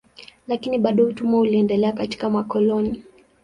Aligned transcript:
Lakini 0.47 0.77
bado 0.79 1.05
utumwa 1.05 1.39
uliendelea 1.39 1.91
katika 1.91 2.29
makoloni. 2.29 3.03